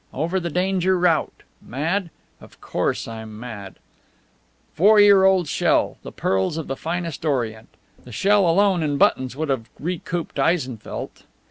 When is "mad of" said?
1.61-2.59